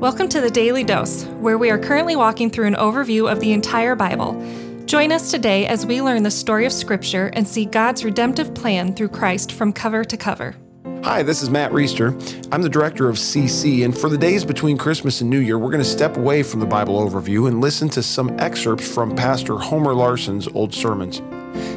[0.00, 3.52] Welcome to the Daily Dose, where we are currently walking through an overview of the
[3.52, 4.32] entire Bible.
[4.86, 8.94] Join us today as we learn the story of Scripture and see God's redemptive plan
[8.94, 10.56] through Christ from cover to cover.
[11.04, 12.14] Hi, this is Matt Reister.
[12.50, 15.70] I'm the director of CC, and for the days between Christmas and New Year, we're
[15.70, 19.58] going to step away from the Bible overview and listen to some excerpts from Pastor
[19.58, 21.20] Homer Larsen's old sermons.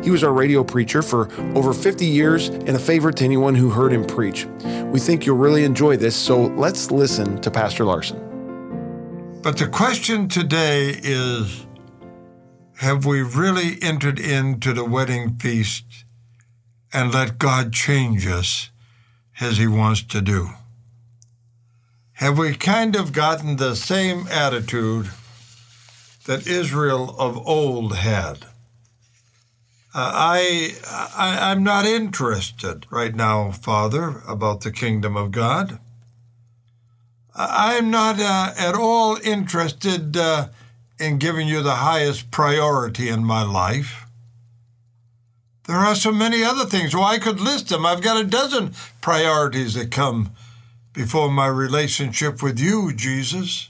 [0.04, 3.70] He was our radio preacher for over 50 years and a favorite to anyone who
[3.70, 4.46] heard him preach.
[4.92, 8.20] We think you'll really enjoy this, so let's listen to Pastor Larsen.
[9.42, 11.66] But the question today is
[12.80, 16.04] Have we really entered into the wedding feast
[16.92, 18.72] and let God change us
[19.40, 20.50] as He wants to do?
[22.14, 25.12] Have we kind of gotten the same attitude
[26.26, 28.46] that Israel of old had?
[29.96, 30.76] Uh, I,
[31.16, 35.80] I I'm not interested right now, Father, about the kingdom of God.
[37.36, 40.48] I'm not uh, at all interested uh,
[41.00, 44.06] in giving you the highest priority in my life.
[45.68, 46.96] There are so many other things.
[46.96, 47.86] Well, I could list them.
[47.86, 50.32] I've got a dozen priorities that come
[50.92, 53.70] before my relationship with you, Jesus.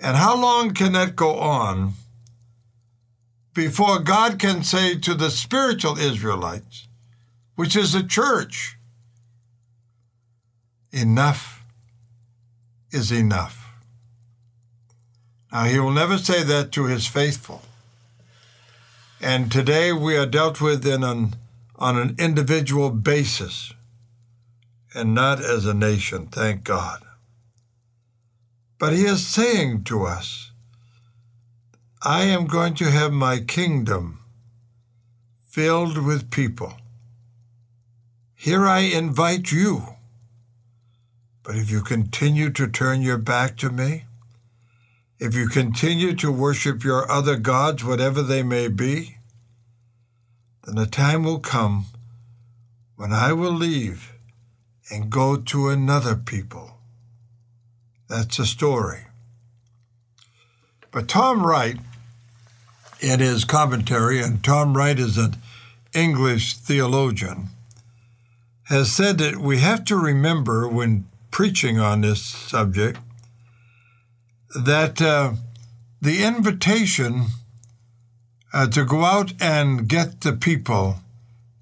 [0.00, 1.94] And how long can that go on?
[3.54, 6.86] Before God can say to the spiritual Israelites,
[7.56, 8.76] which is the church,
[10.92, 11.64] enough
[12.90, 13.74] is enough.
[15.52, 17.62] Now, he will never say that to his faithful.
[19.20, 21.34] And today we are dealt with in an,
[21.76, 23.72] on an individual basis
[24.94, 27.02] and not as a nation, thank God.
[28.78, 30.47] But he is saying to us,
[32.02, 34.20] I am going to have my kingdom
[35.48, 36.74] filled with people.
[38.36, 39.96] Here I invite you.
[41.42, 44.04] But if you continue to turn your back to me,
[45.18, 49.16] if you continue to worship your other gods, whatever they may be,
[50.64, 51.86] then a time will come
[52.94, 54.12] when I will leave
[54.88, 56.74] and go to another people.
[58.08, 59.06] That's a story.
[60.92, 61.78] But Tom Wright
[63.00, 65.36] in his commentary, and Tom Wright is an
[65.94, 67.48] English theologian,
[68.64, 72.98] has said that we have to remember when preaching on this subject
[74.54, 75.32] that uh,
[76.00, 77.26] the invitation
[78.52, 80.96] uh, to go out and get the people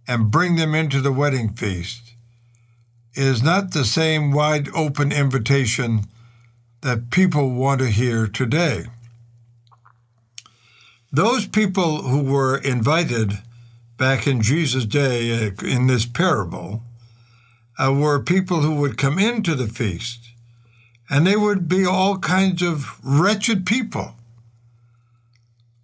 [0.06, 2.12] and bring them into the wedding feast
[3.14, 6.02] is not the same wide open invitation
[6.82, 8.84] that people want to hear today.
[11.16, 13.38] Those people who were invited
[13.96, 16.82] back in Jesus' day uh, in this parable
[17.78, 20.28] uh, were people who would come into the feast,
[21.08, 24.12] and they would be all kinds of wretched people.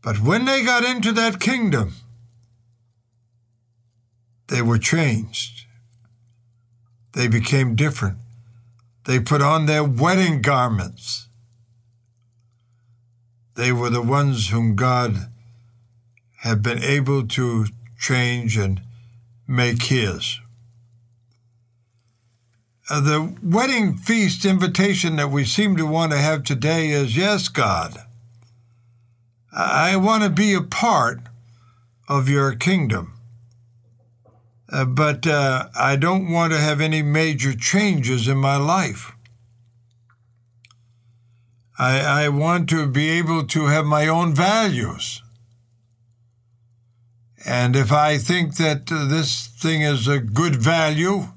[0.03, 1.95] But when they got into that kingdom,
[4.49, 5.65] they were changed.
[7.15, 8.19] They became different.
[9.07, 11.27] They put on their wedding garments.
[13.55, 15.29] They were the ones whom God
[16.43, 17.67] had been able to
[17.99, 18.81] change and
[19.47, 20.41] make His.
[22.91, 27.49] Uh, the wedding feast invitation that we seem to want to have today is yes,
[27.49, 28.05] God,
[29.53, 31.21] I want to be a part
[32.09, 33.13] of your kingdom.
[34.71, 39.12] Uh, but uh, I don't want to have any major changes in my life.
[41.79, 45.23] I, I want to be able to have my own values.
[47.45, 51.29] And if I think that uh, this thing is a good value,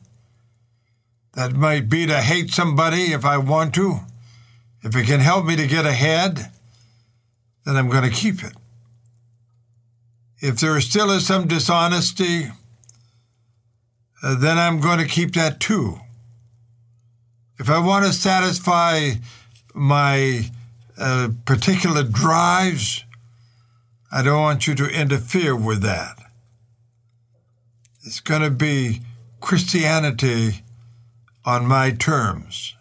[1.33, 3.99] that might be to hate somebody if I want to.
[4.83, 6.51] If it can help me to get ahead,
[7.65, 8.53] then I'm going to keep it.
[10.39, 12.51] If there still is some dishonesty,
[14.21, 15.99] uh, then I'm going to keep that too.
[17.57, 19.11] If I want to satisfy
[19.75, 20.49] my
[20.97, 23.03] uh, particular drives,
[24.11, 26.17] I don't want you to interfere with that.
[28.03, 29.01] It's going to be
[29.41, 30.63] Christianity
[31.43, 32.75] on my terms.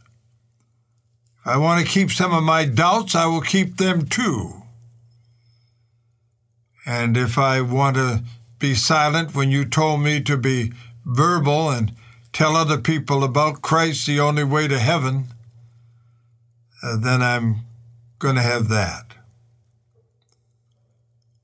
[1.41, 4.63] If I want to keep some of my doubts, I will keep them too.
[6.87, 8.23] And if I want to
[8.59, 10.73] be silent when you told me to be
[11.05, 11.93] verbal and
[12.33, 15.29] tell other people about Christ, the only way to heaven,
[16.85, 17.61] uh, then I'm
[18.19, 19.15] going to have that.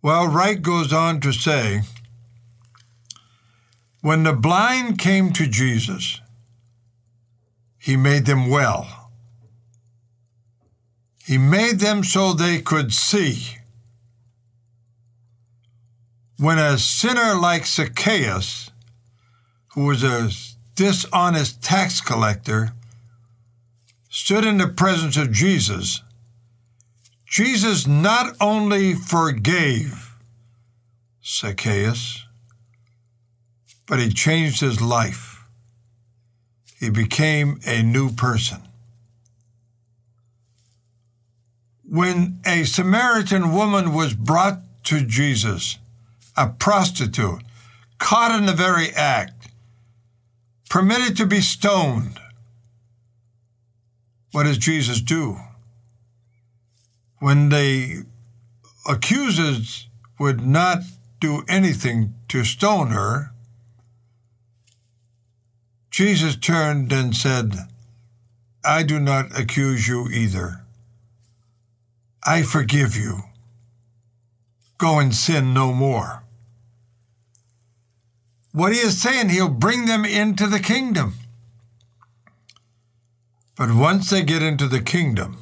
[0.02, 1.82] Well, Wright goes on to say
[4.02, 6.20] when the blind came to Jesus,
[7.78, 9.10] he made them well.
[11.25, 13.56] He made them so they could see.
[16.38, 18.70] When a sinner like Zacchaeus,
[19.75, 20.31] who was a
[20.75, 22.72] dishonest tax collector,
[24.11, 26.03] stood in the presence of Jesus,
[27.25, 30.17] Jesus not only forgave
[31.25, 32.27] Zacchaeus,
[33.87, 35.45] but he changed his life.
[36.81, 38.62] He became a new person.
[41.85, 45.79] When a Samaritan woman was brought to Jesus,
[46.37, 47.43] a prostitute,
[47.99, 49.49] caught in the very act,
[50.69, 52.19] permitted to be stoned,
[54.32, 55.38] what does Jesus do?
[57.19, 58.05] When the
[58.88, 59.88] accusers
[60.19, 60.79] would not
[61.21, 63.32] do anything to stone her,
[65.91, 67.55] Jesus turned and said,
[68.65, 70.62] I do not accuse you either.
[72.25, 73.23] I forgive you.
[74.79, 76.23] Go and sin no more.
[78.53, 81.15] What he is saying, he'll bring them into the kingdom.
[83.61, 85.37] But once they get into the kingdom,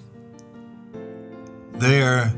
[1.74, 2.34] there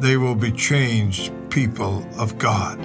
[0.00, 2.80] they will be changed people of God.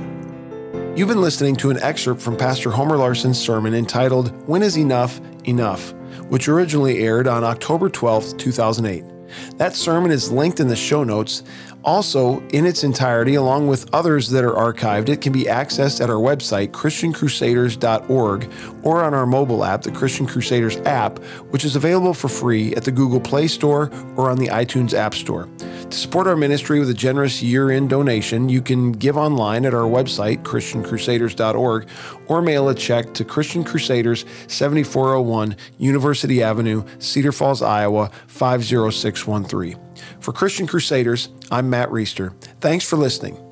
[0.95, 5.19] You've been listening to an excerpt from Pastor Homer Larsen's sermon entitled When Is Enough
[5.45, 5.95] Enough,
[6.30, 9.16] which originally aired on October 12, 2008.
[9.57, 11.44] That sermon is linked in the show notes.
[11.83, 16.09] Also, in its entirety, along with others that are archived, it can be accessed at
[16.09, 18.51] our website, ChristianCrusaders.org,
[18.83, 21.19] or on our mobile app, the Christian Crusaders app,
[21.50, 25.13] which is available for free at the Google Play Store or on the iTunes App
[25.13, 25.47] Store.
[25.89, 29.74] To support our ministry with a generous year end donation, you can give online at
[29.74, 31.88] our website, ChristianCrusaders.org,
[32.27, 38.12] or mail a check to Christian Crusaders, 7401 University Avenue, Cedar Falls, Iowa,
[39.23, 39.77] 50613.
[40.19, 42.39] For Christian Crusaders, I'm Matt Reister.
[42.59, 43.46] Thanks for listening.